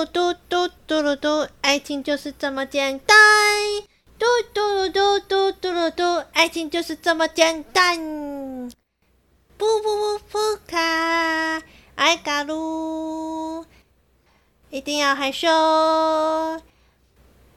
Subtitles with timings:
[0.00, 3.16] 噜嘟嘟嘟噜嘟，爱情就是这么简单。
[4.18, 8.70] 嘟嘟噜嘟嘟嘟噜嘟，爱情就是这么简单。
[9.58, 11.62] 不不不不卡，
[11.96, 13.66] 爱嘎噜，
[14.70, 15.48] 一定要害羞。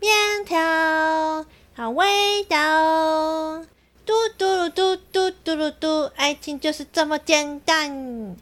[0.01, 3.63] 面条好味道。
[4.05, 8.35] 嘟嘟噜嘟嘟嘟噜嘟，爱情就是这么简单。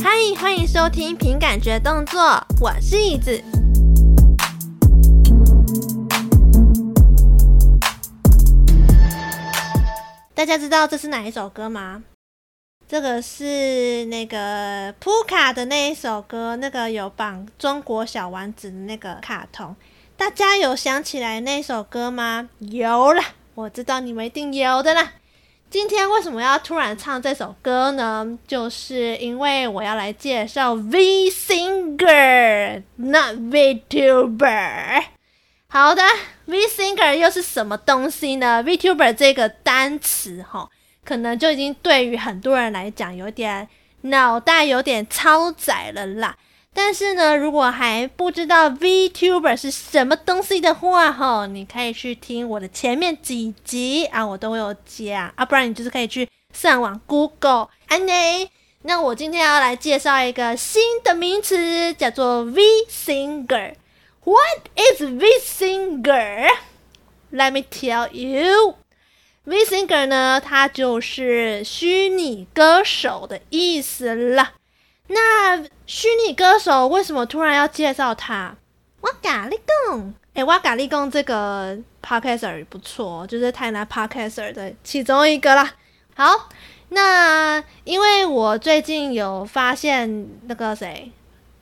[0.00, 2.20] 嗨，欢迎收听《凭感觉动作》，
[2.60, 3.42] 我是椅子。
[10.34, 12.04] 大家知道这是哪一首歌吗？
[12.86, 19.74] 这个是那个扑卡的那一首歌，那个有绑中国小丸子的那个卡通。
[20.16, 22.48] 大家有想起来那首歌吗？
[22.60, 23.20] 有了，
[23.56, 25.14] 我知道你们一定有的啦。
[25.70, 28.38] 今天为什么要突然唱这首歌呢？
[28.46, 35.04] 就是因为我要来介绍 V Singer，not VTuber。
[35.68, 36.02] 好的
[36.46, 40.66] ，V Singer 又是什么东西呢？VTuber 这个单词齁，
[41.04, 43.68] 可能就已经对于很多人来讲有点
[44.00, 46.34] 脑袋有点超载了啦。
[46.80, 57.70] 但是呢，如果还不知道 VTuber 是什么东西的话，哈，你可以去听我的前面几集啊，我都有讲啊，不然你就是可以去上网 Google。
[57.88, 58.48] 安内，
[58.82, 63.74] 那我今天要来介绍一个新的名词，叫做 V Singer。
[64.22, 74.52] What is V Singer？Let me tell you，V Singer 呢，它就是虚拟歌手的意思了。
[75.08, 78.54] 那虚拟歌手为什么突然要介绍他？
[79.00, 85.72] 哇嘎利贡，诶，哇嘎利贡这个 podcaster 不错，就是台南 podcaster 的其中一个啦。
[86.14, 86.48] 好，
[86.88, 91.12] 那因为我最近有发现那个谁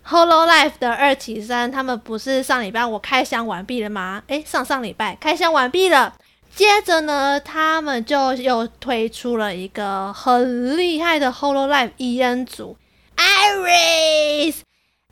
[0.09, 4.23] Holo Life 的二期生，他们不是上礼拜我开箱完毕了吗？
[4.29, 6.15] 诶，上上礼拜开箱完毕了，
[6.55, 12.77] 接着呢，他们就又推出了一个很厉害的 Hololive EN 组。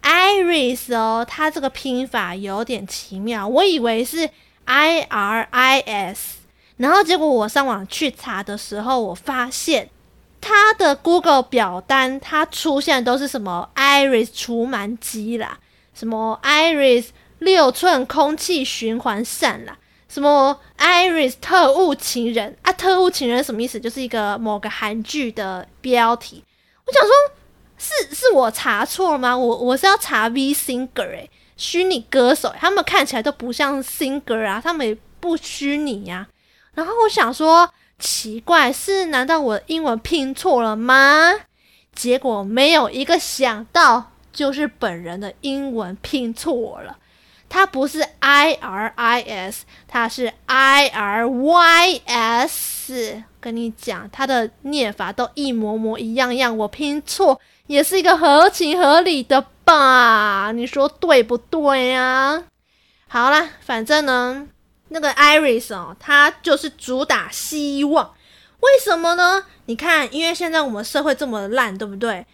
[0.03, 4.29] Iris，Iris 哦，它这个拼法有点奇妙，我以为是
[4.65, 6.39] I R I S，
[6.77, 9.89] 然后结果我上网去查的时候，我发现
[10.41, 15.59] 它的 Google 表单它出现都是什么 Iris 除螨机啦，
[15.95, 17.07] 什么 Iris
[17.39, 19.79] 六寸空气循环扇啦，
[20.09, 23.81] 什么 Iris 特务情人啊，特务情人什么意思？
[23.81, 26.45] 就是一个某个韩剧的标题，
[26.87, 27.11] 我想说。
[27.77, 29.37] 是是我查错了吗？
[29.37, 36.27] 我我是要查 V Singer 诶，虚拟歌手，他们看起来都不像 Singer 啊，他们也不虚拟呀。
[36.75, 37.69] 然后我想说，
[37.99, 41.33] 奇怪，是难道我英文拼错了吗？
[41.95, 46.99] 结果没有一个想到，就是本人的英文拼错了，
[47.49, 53.23] 他不是 I R I S，他是 I R Y S。
[53.41, 57.41] 跟你讲，他的念法都一模模一样样，我拼错。
[57.67, 60.53] 也是一个合情合理的吧？
[60.53, 62.45] 你说对不对呀、啊？
[63.09, 64.47] 好啦，反正呢，
[64.89, 68.13] 那个 Iris 哦，他就是主打希望。
[68.61, 69.45] 为什么呢？
[69.67, 72.27] 你看，因为现在我们社会这么烂，对不对？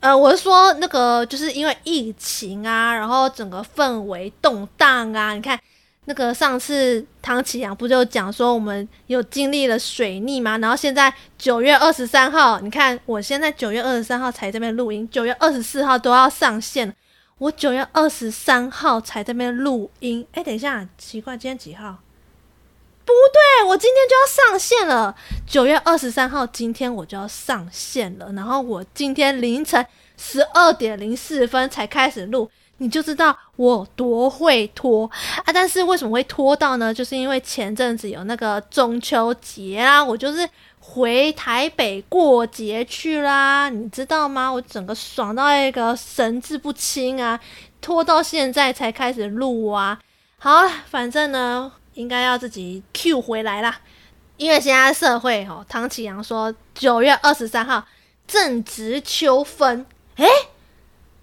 [0.00, 5.58] 呃，我是说那个，就是因为疫情啊，然后整个氛围动荡啊，你看。
[6.08, 10.56] 那个上次唐启阳不就讲说我们有经历了水逆吗？
[10.56, 16.96] 然后现在九月二十三号，你看我现在九月二十三号才这边录音，九月二十四号都要上线，
[17.36, 20.26] 我九月二十三号才这边录音。
[20.32, 21.98] 哎，等一下，奇怪，今天几号？
[23.04, 25.14] 不对，我今天就要上线了。
[25.46, 28.32] 九月二十三号，今天我就要上线了。
[28.32, 29.84] 然后我今天凌晨
[30.16, 32.50] 十二点零四分才开始录。
[32.80, 35.04] 你就知道我多会拖
[35.44, 35.52] 啊！
[35.52, 36.94] 但是为什么会拖到呢？
[36.94, 44.48] 就是因为前阵子有那个中秋节啊，我就是回台北过节去啦，你知道吗？
[44.48, 47.38] 我整个爽到一个神志不清啊，
[47.80, 49.98] 拖到现在才开始录啊。
[50.38, 53.80] 好，反正呢，应该要自己 Q 回来啦，
[54.36, 57.84] 因为现在社会哦，唐启阳说九月二十三号
[58.28, 60.28] 正值秋分，诶，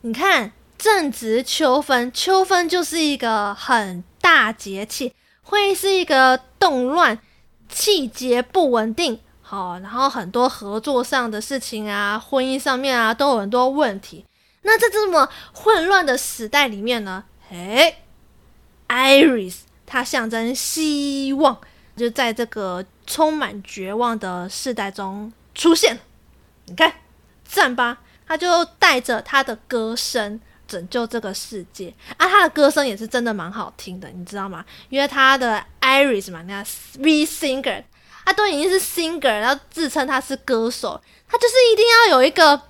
[0.02, 0.52] 你看。
[0.78, 7.20] 正值秋分，秋分就是一个很大节气，会是一个动乱、
[7.70, 14.26] 气节不稳定，好，然后很多合作上的事情啊，婚姻上面啊，都有很多问题。
[14.64, 17.98] 那在这么混乱的时代里面呢，诶
[18.88, 21.60] ，Iris 它象征希望，
[21.96, 26.00] 就在这个充满绝望的时代中出现。
[26.66, 26.94] 你看，
[27.44, 28.00] 赞吧。
[28.28, 32.28] 他就带着他的歌声拯救这个世界啊！
[32.28, 34.64] 他的歌声也是真的蛮好听的，你知道吗？
[34.90, 36.64] 因为他的 Iris 嘛，那
[37.00, 37.84] V Singer，
[38.26, 42.62] 他都已经是 Singer，然后自称他是歌手，他就是一定要有一个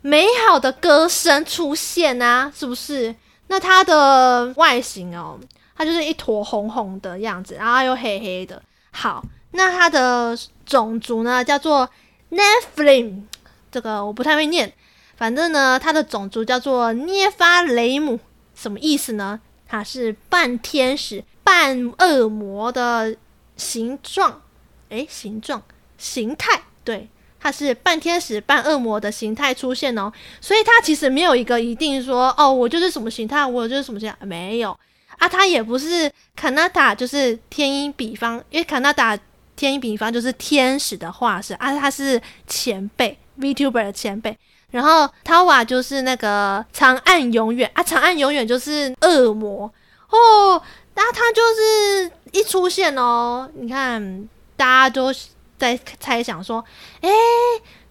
[0.00, 3.14] 美好的歌声出现啊，是不是？
[3.48, 5.38] 那他的外形哦，
[5.76, 8.60] 他就是一坨红红的样子，然后又黑黑的。
[8.90, 11.88] 好，那他的种族呢，叫做
[12.30, 13.22] Nephilim，
[13.70, 14.72] 这个我不太会念。
[15.16, 18.20] 反正呢，他的种族叫做涅法雷姆，
[18.54, 19.40] 什么意思呢？
[19.66, 23.16] 他是半天使半恶魔的
[23.56, 24.42] 形状，
[24.90, 25.62] 诶，形状
[25.96, 27.08] 形态，对，
[27.40, 30.12] 他是半天使半恶魔的形态出现哦。
[30.40, 34.78] 所以他其实没有一个一定说，哦，我就是什么形态，我就是什么形态，没有
[35.18, 35.26] 啊。
[35.28, 39.18] 他也不是卡纳达，就是天音比方，因为卡纳达
[39.56, 44.36] 天音比方就是天使的化身啊，他是前辈 VTuber 的前辈。
[44.70, 49.72] 然后 Tawa 就是那个长按永远啊，长按永远就是恶魔
[50.10, 50.60] 哦。
[50.94, 55.12] 那他就是一出现哦，你看大家都
[55.58, 56.64] 在猜想说，
[57.02, 57.10] 诶，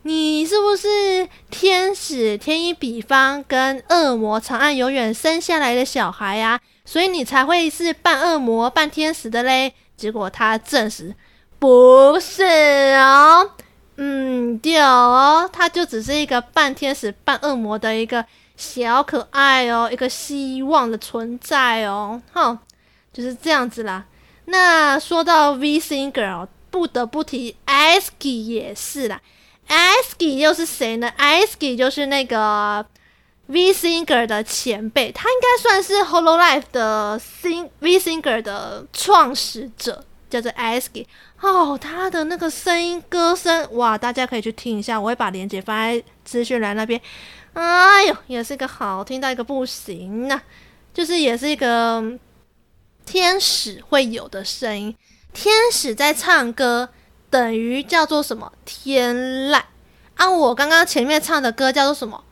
[0.02, 6.60] 你是不是天使天一比方跟恶魔长按永远生下来的小孩呀？
[6.84, 9.74] 所以你才会是半恶魔半天使的嘞。
[9.96, 11.16] 结果他证实
[11.58, 12.44] 不是
[13.00, 13.52] 哦。
[13.98, 18.26] 嗯，对哦，他就只是一个半天使半恶魔的一个
[18.58, 22.58] 小可爱哦，一个希望的存在哦，哼，
[23.14, 24.06] 就是这样子啦。
[24.46, 29.22] 那说到 V Singer，不得不提 Aesky 也是啦。
[29.70, 32.86] Aesky 又是谁呢？Aesky 就是那个
[33.48, 40.04] V Singer 的前辈，他应该算是 Hololive 的新 V Singer 的创始者。
[40.28, 41.06] 叫做 Aesky
[41.46, 47.00] 哦，他的那个声音歌声哇，大家可以去听一下，我会把链接放在资讯栏那边。
[47.54, 50.44] 哎呦，也是一个好听到一个不行呐、啊，
[50.92, 52.04] 就是也是一个
[53.06, 54.96] 天使会有的声音。
[55.34, 56.90] 天使在唱歌，
[57.30, 59.62] 等于叫做什么天籁
[60.16, 60.28] 啊？
[60.28, 62.24] 我刚刚前面唱的歌叫做什么？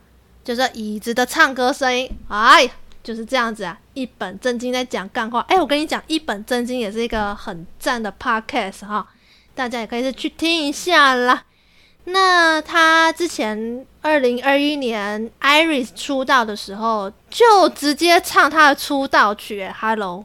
[0.42, 2.10] 就是椅子的唱歌声音。
[2.28, 2.68] 哎。
[3.04, 5.40] 就是这样子啊，一本正经在讲干话。
[5.48, 9.06] 哎，我跟你讲，一本正经也是一个很赞的 podcast 哈，
[9.54, 11.44] 大家也可以是去听一下啦。
[12.06, 20.24] 那他之前二零二一年 Iris 出道的时候，就直接唱他的出道曲，Hello。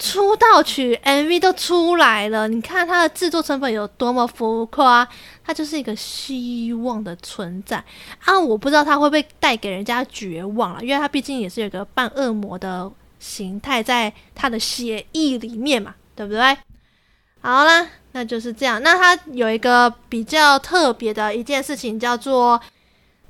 [0.00, 5.08] 出道曲 MV 都出来了，你看他的制作成本有多么浮夸，
[5.48, 7.82] 它就是一个希望的存在
[8.22, 8.38] 啊！
[8.38, 16.58] 我不知道它会不会带给人家绝望了，因为它毕竟也是有个半恶魔的形态在它的血液里面嘛，对不对？
[17.40, 18.82] 好啦，那就是这样。
[18.82, 22.60] 那它有一个比较特别的一件事情，叫做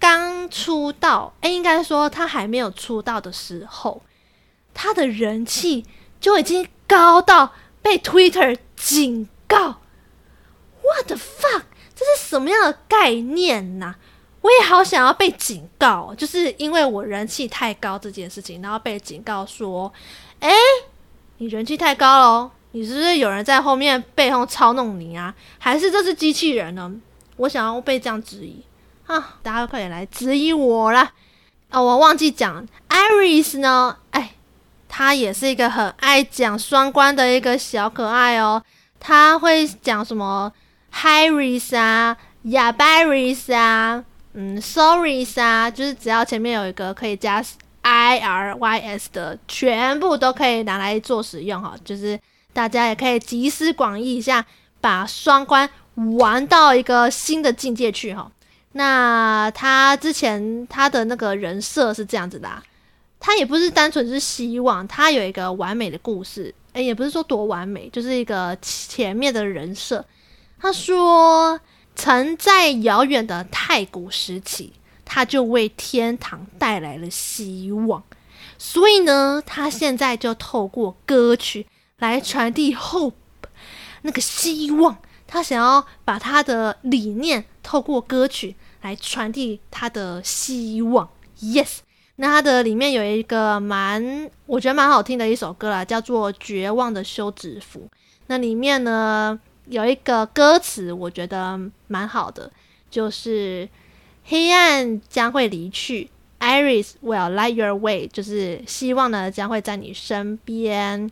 [0.01, 4.03] 刚出道，诶，应该说他还没有出道的时候，
[4.75, 5.87] 他的人气。
[6.21, 9.77] 就已经高到被 Twitter 警告
[10.83, 11.63] ，What the fuck？
[11.99, 13.95] 这是什么样的概念呢、
[14.43, 19.93] 我也好想要被警告，就是因为我人气太高这件事情，然后被警告说
[20.39, 20.51] ：“诶，
[21.39, 25.35] 你人气太高了，你是不是有人在后面背后操弄你啊？
[25.59, 26.93] 还是这是机器人呢？”
[27.39, 28.63] 我想要被这样质疑
[29.07, 29.39] 啊！
[29.43, 31.13] 大家快点来质疑我啦！
[31.71, 33.97] 哦，我忘记讲，Iris 呢？
[34.11, 34.35] 哎。
[34.91, 38.61] 他也是一个很爱讲双关的一个小可爱哦。
[38.99, 40.51] 他会讲什么
[40.93, 47.45] Hiris 啊、Yabaris 啊、嗯，Sorrys 啊，就是只要前面有一个可以加
[47.83, 51.75] I R Y S 的，全部都可以拿来做使用哈。
[51.85, 52.19] 就是
[52.53, 54.45] 大家也可以集思广益一下，
[54.81, 55.69] 把双关
[56.19, 58.31] 玩到一个新的境界去哈。
[58.73, 62.63] 那他之前他的那个人设是这样子的啊。
[63.21, 70.05] 他也不是单纯是希望，他有一个完美的故事，诶，也不是说多完美，就是一个前面的人设。
[70.61, 71.61] 他说，
[71.95, 74.73] 曾在遥远的太古时期，
[75.05, 78.03] 他就为天堂带来了希望，
[78.59, 81.67] 所以呢，他现在就透过歌曲
[81.99, 83.13] 来传递 hope，
[84.03, 84.99] 那个希望。
[85.27, 91.09] 他想要把他的理念透过歌曲来传递他的希望。
[91.41, 91.79] Yes。
[92.21, 97.89] 那它的里面有一个蛮，我觉得蛮好听的一首歌啦，叫做《绝望的休止符》。
[98.27, 99.39] 那里面呢
[99.69, 102.51] 有一个歌词，我觉得蛮好的，
[102.91, 103.69] 就是
[104.25, 106.11] 黑暗将会离去
[106.41, 111.11] ，Iris will light your way，就是希望呢将会在你身边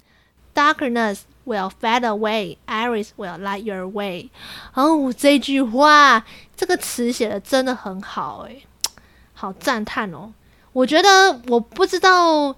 [0.55, 4.31] ，Darkness will fade away，Iris will light your way。
[4.75, 6.25] 哦，这句话，
[6.57, 8.67] 这个词写的真的很好诶、
[9.35, 10.33] 好赞叹哦！
[10.73, 12.55] 我觉得我不知道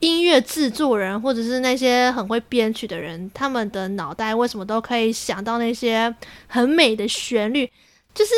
[0.00, 6.14] 音乐制作人或者是那些很会编曲的人，他们的脑袋为什么都可以想到那些
[6.46, 7.70] 很美的旋律。
[8.12, 8.32] 就是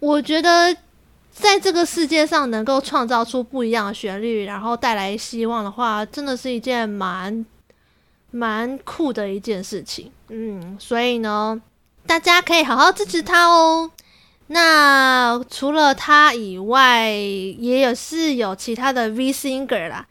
[0.00, 0.76] 我觉得
[1.30, 7.44] 在这个世界上能够创造出不一样的旋律，然后带来希望的话，真的是一件蛮
[8.30, 10.10] 蛮酷的一件事情。
[10.28, 11.60] 嗯，所以呢，
[12.06, 13.90] 大家可以好好支持他哦。
[14.48, 20.06] 那除了他以外，也有是有其他的 V Singer 啦，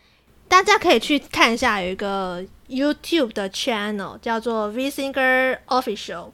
[0.53, 6.29] 大家可以去看一下，有一个 YouTube 的 channel 叫做 V Singer Official，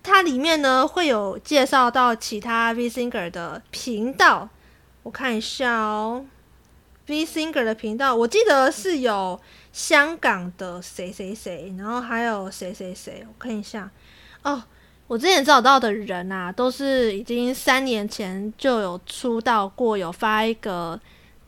[0.00, 4.48] 它里面呢会有介绍到其他 V Singer 的频道，
[5.02, 6.24] 我看一下哦
[7.08, 9.40] ，V Singer 的频道，我记得是有
[9.72, 13.90] 香港的谁谁谁，然后还有谁谁谁，我看一下
[14.44, 14.62] 哦。
[15.08, 21.00] 我之前找到的人啊，都是已经三年前就有出道过，有发一个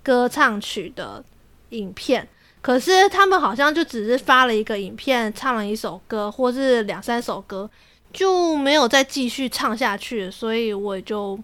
[0.03, 1.23] 歌唱曲的
[1.71, 2.29] 影片。
[2.61, 7.69] 可是他们好像就只是发了一个影片，唱了一首歌，或是两三首歌，
[8.13, 10.31] 就没有再继续唱下去。
[10.31, 11.39] 所以我就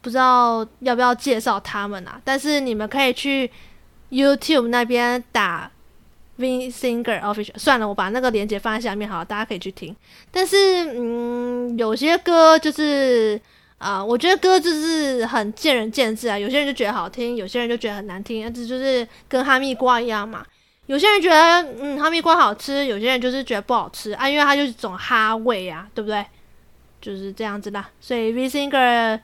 [0.00, 2.20] 不知道要不要介绍他们啊。
[2.24, 3.50] 但是你们可以去
[4.10, 5.70] YouTube 那边打。
[6.36, 9.94] V Singer Official，算了，我把那个链接放在下面，好，大家可以去听。
[10.30, 10.56] 但是，
[10.96, 13.38] 嗯，有些歌就是
[13.80, 16.38] 啊、我觉得歌就是很见仁见智啊。
[16.38, 20.44] 有些人就觉得好听，有些人就觉得很难听，这就是跟哈密瓜一样嘛。
[20.86, 26.24] 有些人觉得嗯哈密瓜好吃，有些人就是觉得不好吃啊，因为它就是种哈味啊，对不对？
[27.00, 27.88] 就是这样子啦。
[28.00, 29.18] 所以 V Singer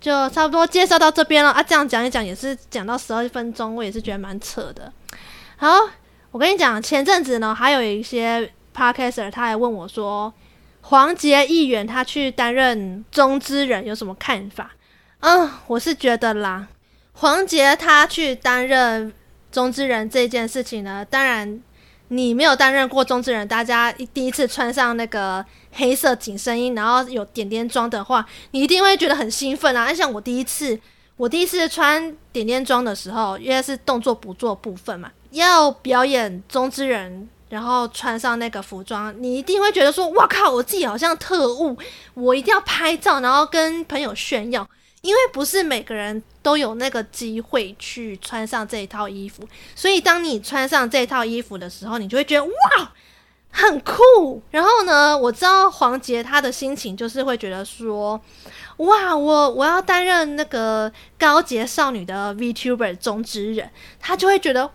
[0.00, 1.62] 就差不多介绍到这边了啊。
[1.62, 4.92] 这样讲一讲也是讲到十二分钟，我也是觉得蛮扯的。
[5.56, 5.68] 好。
[6.30, 10.30] 我跟你讲，前阵子呢，还有一些 podcaster 他还问我说，
[10.88, 14.70] 黄杰议员他去担任中之人有什么看法？
[15.20, 16.66] 嗯，我是觉得啦，
[17.12, 19.12] 黄杰他去担任
[19.52, 21.62] 中之人这件事情呢，当然
[22.08, 29.92] 你没有担任过中之人，大家第一次穿上那个黑色紧身衣，然后有点点装的话，你一定会觉得很兴奋啊！
[29.92, 30.80] 像我第一次，
[31.18, 35.12] 我第一次穿点点装的时候，因为是动作捕捉部分嘛。
[35.32, 41.76] 要表演中之人，然后穿上那个服装，你一定会觉得说：“哇靠，我自己好像特务，
[42.14, 44.68] 我一定要拍照，然后跟朋友炫耀。”
[45.00, 52.92] 因为不是每个人都有那个机会去穿上这一套衣服，所以当你穿上这套衣服的时候，你就会觉得哇，
[53.50, 54.42] 很酷。
[54.50, 58.20] 然后呢，我知道黄杰他的心情就是会觉得说。
[58.78, 64.70] 哇，我我要担任那个高洁少女的 VTuber 中之人，他就会觉得，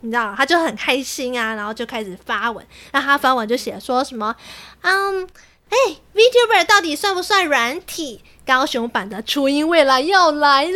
[0.00, 4.36] 你知道，他就很开心啊，然后就开始发文，那他发文就写说什么，
[4.82, 5.26] 嗯，
[5.68, 5.76] 哎
[6.14, 8.22] ，VTuber 到底算不算软体？
[8.46, 10.70] 高雄版的初音未来要来喽！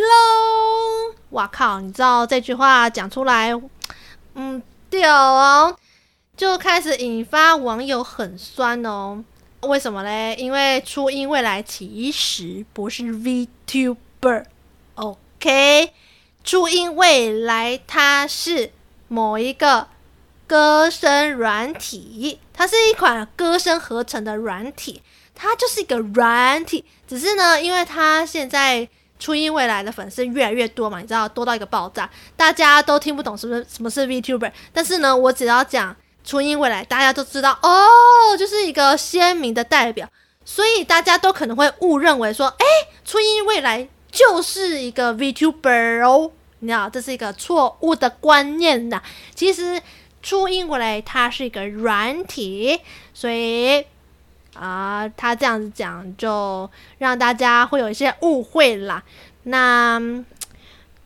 [1.31, 3.53] 哇靠，你知道这句话讲出来，
[4.35, 5.77] 嗯，屌哦，
[6.35, 9.23] 就开始引发网友很酸哦。
[9.61, 10.35] 为什么嘞？
[10.39, 15.93] 因为初音未来其实不是 VTuber，OK？
[16.43, 18.73] 初音未来它是
[19.09, 19.89] 某一个
[20.47, 25.03] 歌声软体，它是一款歌声合成的软体，
[25.35, 26.85] 它就是一个软体。
[27.09, 28.89] 只是呢，因为它现在
[29.19, 34.53] 初音未来的粉丝越来越多嘛，你知道多到一个爆炸，大家都听不懂什么什么是 VTuber。
[34.73, 35.97] 但是呢，我只要讲。
[36.25, 40.07] 初音未来，大家都知道哦，就是一个鲜明的代表，
[40.45, 42.67] 所以大家都可能会误认为说，哎，
[43.03, 49.03] 初音未来就是一个 VTuber 哦，你知道，这是一个错误的观念呐。
[49.35, 49.81] 其实
[50.23, 52.81] 初音未来它是一个软体，
[53.15, 53.81] 所以
[54.55, 59.03] 啊、呃，他这样子讲就让大家会有一些误会啦。
[59.45, 60.25] 那。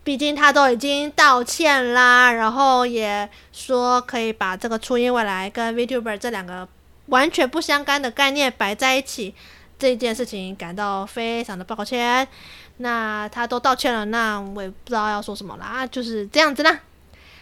[0.05, 6.67] 毕竟他都已经道歉啦，然后也说可以把这个初音未来跟 VTuber 这两个
[7.05, 9.33] 完全不相干的概念摆在一起，
[9.79, 12.27] 这件事情感到非常的抱歉。
[12.77, 16.79] 那他都道歉了，那我也不知道要说什么啦，就是这样子啦。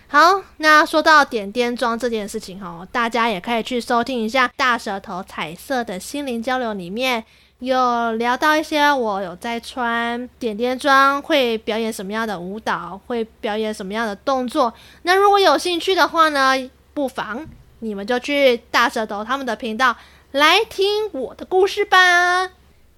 [0.08, 7.24] 好，那说到点点装这件事情哈，大家也可以去收听一下《大舌头彩色的心灵交流》里面。
[7.60, 14.74] 有聊到一些我有在穿点点装会表演什么样的舞蹈，会表演什么样的动作。
[15.04, 16.56] 那如果有兴趣的话呢，
[16.96, 17.48] 不妨
[17.78, 19.96] 你们就去大舌头他们的频道
[20.32, 22.50] 来听我的故事吧。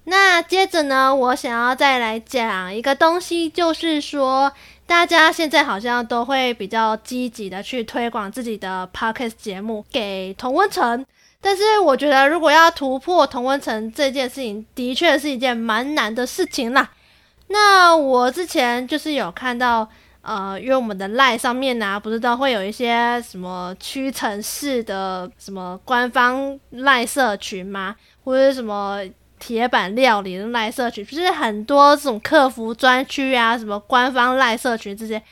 [0.04, 4.52] 那接着呢，我想要再来讲一个东西，就是说
[4.86, 11.04] 大家现在好像都会比较积极的去推广自己的 podcast 节目给同温层。
[11.40, 16.90] 但是我觉得，如果要突破同温层这件事情，的确是一件蛮难的事情啦。
[17.48, 19.86] 那我之前就是有看到，
[20.22, 27.94] 呃，因为我们的 LINE 上面呢、啊，不是都会有一些什么屈臣氏的什么官方 LINE 社群吗？
[28.24, 29.00] 或者什么
[29.46, 35.22] 铁板料理的 LINE 社群，就是很多这种客服专区啊，什么官方赖社群这些，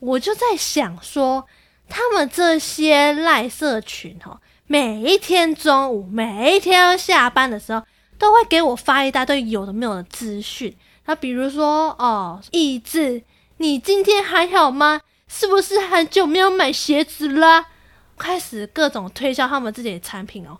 [0.00, 1.46] 我就在想说，
[1.86, 7.82] 他们这些赖社群哦，每一天中午，每一天下班的时候，
[8.16, 10.74] 都会给我发一大堆有的没有的资讯。
[11.04, 13.22] 那比如说哦，意志，
[13.58, 15.02] 你今天还好吗？
[15.28, 17.66] 是不是很久没有买鞋子了？
[18.16, 20.58] 开始各种推销他们自己的产品哦。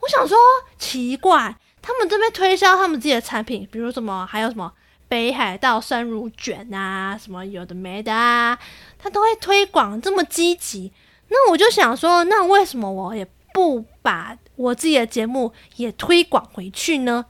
[0.00, 0.36] 我想说，
[0.78, 4.72] 奇怪，他们这边推销他们自己的产品，比如什么，还有什么
[5.08, 8.58] 北海道生乳卷啊，什么有的没的啊，
[8.98, 10.92] 他都会推广这么积极。
[11.28, 17.26] 那我就想说，那为什么我也不把我自己的节目也推广回去呢？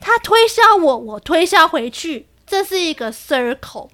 [0.00, 3.88] 他推销我，我推销回去，这是一个 circle，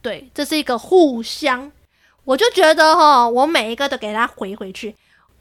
[0.00, 1.72] 对，这是一个互相。
[2.24, 4.94] 我就觉得哈，我每一个都给他回回去。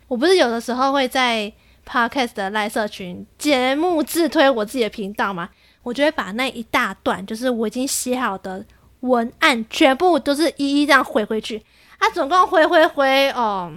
[0.08, 1.52] 我不是有的时候会在
[1.88, 5.50] podcast 的赖社群节目自推我自己的频道嘛？
[5.84, 8.66] 我就会把那一大段，就是我已经写好的
[9.00, 11.64] 文案，全部都是一一这样回回去。
[11.98, 13.74] 啊，总共回回回哦，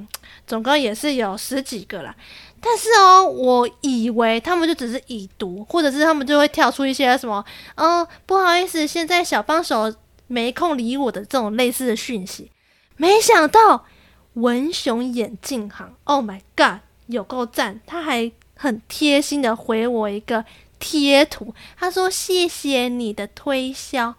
[0.46, 2.14] 总共也是有十几个啦。
[2.60, 7.42] 但是哦，我以为他们就只是已读，或者是他们就会跳出一些什么，
[7.76, 9.94] 嗯，不好意思，现在小帮手
[10.26, 12.50] 没空理我的这种类似的讯息。
[12.96, 13.86] 没想到
[14.34, 17.80] 文雄眼镜行，Oh my God，有够赞！
[17.86, 20.44] 他还很贴心的回我一个
[20.78, 24.14] 贴图，他说谢谢你的推销，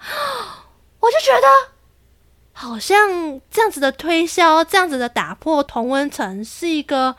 [1.00, 1.74] 我就觉得
[2.54, 7.16] 好像这样子的推销，这样子的打破同温层是一个。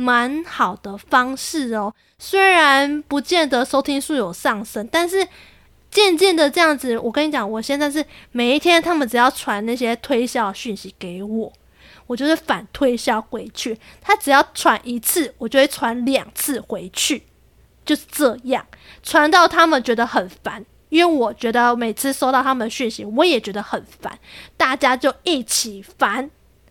[0.00, 5.26] 蛮好的方式哦，虽然不见得收听数有上升，但是
[5.90, 11.52] 渐渐的这样子，我跟你讲，我现在是每一天，他们只要传那些推销讯息给我，
[12.08, 13.78] 我就是反推销回去。
[14.00, 17.22] 他只要传一次，我就会传两次回去，
[17.84, 18.66] 就是这样，
[19.04, 24.18] 传到他们觉得很烦，因为我觉得每次收到他们的讯息，我也觉得很烦，
[24.56, 26.28] 大家就一起烦。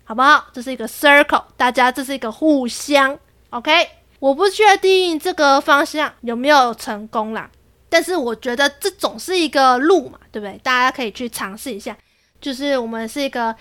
[0.09, 0.45] 好不好？
[0.53, 3.19] 这是一个 circle，大家这是一个互相
[3.49, 3.89] ，OK。
[4.19, 7.51] 我不确定这个方向有没有成功啦，
[7.89, 10.57] 但是我觉得这总是一个路嘛，对不对？
[10.63, 11.97] 大家可以去尝试一下。
[12.39, 13.53] 就是我们是一个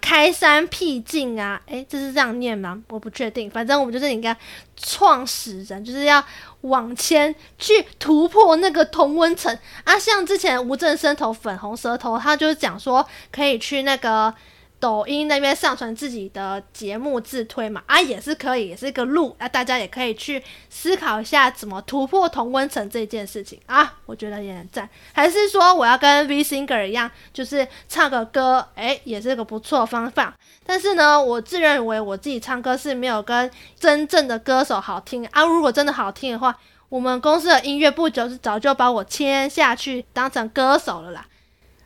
[0.00, 2.82] 开山辟境啊，诶，这是这样念吗？
[2.88, 3.50] 我不确定。
[3.50, 4.36] 反正我们就是应该
[4.76, 6.24] 创始人，就是要
[6.62, 9.98] 往前去突破那个同温层啊。
[9.98, 14.34] 像之前吴正生头粉红舌头，他就是讲说可以去那个。
[14.80, 24.88] 抖音那边上传自己的节目自推嘛，啊，也是可以，也是一个路，那大家也可以去思考一下怎么突破同温层这件事情啊，我觉得也很赞。
[25.12, 30.34] 还是说我要跟 V Singer 一样，就是唱个歌，诶，也是个不错方法。
[30.64, 35.44] 但是呢，我自认为我自己唱歌是没有跟真正的歌手好听啊。
[35.44, 36.56] 如果真的好听的话，
[36.88, 41.26] 我们公司的音乐部就是早就把我签下去当成歌手了啦。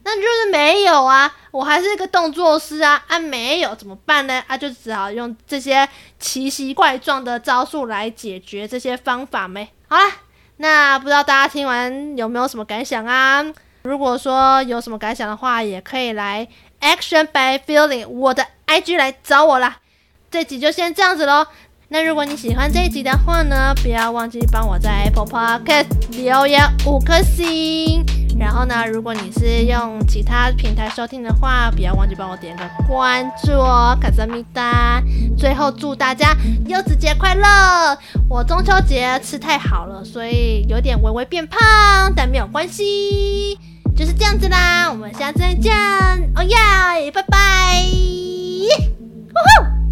[0.05, 4.43] 那就是没有啊，我还是一个动作师啊，啊没有怎么办呢？
[4.47, 5.89] 啊就只好用这些
[6.19, 9.69] 奇形怪状的招数来解决这些方法没？
[9.89, 10.13] 好啦，
[10.59, 13.43] 那不知道大家听完有没有什么感想啊？
[13.83, 16.47] 如果说有什么感想的话，也可以来
[16.81, 19.79] Action by Feeling 我的 IG 来找我啦。
[20.31, 21.47] 这集就先这样子喽。
[21.89, 28.24] 那如果你喜欢这一集的话呢，不要忘记帮我在 Apple Podcast 留言五颗星。
[28.39, 35.03] 然后呢如果你是用其他平台收听的话不要忘记帮我点个关注哦卡萨米达。
[35.37, 41.59] 最后祝大家柚子节快乐我中秋节吃太好了所以有点微微变胖
[42.15, 43.59] 但没有关系。
[43.97, 45.73] 就是这样子啦我们下次再见。
[46.35, 47.37] 哦耶拜拜。
[49.33, 49.84] 吼吼